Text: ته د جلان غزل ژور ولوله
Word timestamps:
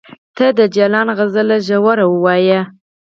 ته 0.35 0.45
د 0.57 0.59
جلان 0.75 1.07
غزل 1.17 1.49
ژور 1.67 1.99
ولوله 2.23 2.61